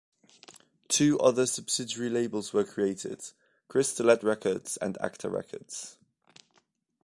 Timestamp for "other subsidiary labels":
1.19-2.53